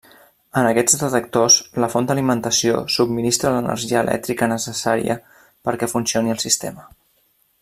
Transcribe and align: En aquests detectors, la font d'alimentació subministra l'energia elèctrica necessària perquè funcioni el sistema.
En 0.59 0.67
aquests 0.69 0.95
detectors, 1.01 1.57
la 1.83 1.89
font 1.95 2.09
d'alimentació 2.11 2.81
subministra 2.95 3.53
l'energia 3.59 4.03
elèctrica 4.07 4.51
necessària 4.57 5.21
perquè 5.69 5.95
funcioni 5.97 6.37
el 6.39 6.45
sistema. 6.49 6.93